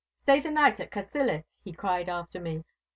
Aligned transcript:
'Stay 0.23 0.39
the 0.39 0.49
night 0.49 0.79
at 0.79 0.89
Cassillis,' 0.89 1.53
he 1.63 1.71
cried 1.71 2.09
after 2.09 2.39
me. 2.39 2.63